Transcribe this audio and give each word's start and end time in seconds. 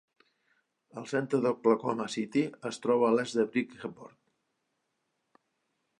El 1.01 1.05
centre 1.11 1.41
d'Oklahoma 1.43 2.09
City 2.15 2.43
es 2.71 2.81
troba 2.87 3.11
a 3.11 3.15
l'est 3.19 3.39
de 3.41 3.47
Bridgeport. 3.53 5.41